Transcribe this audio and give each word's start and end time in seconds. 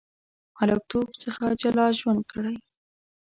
هلکتوب 0.59 1.07
څخه 1.23 1.43
جلا 1.61 1.87
ژوند 1.99 2.21
کړی. 2.31 2.55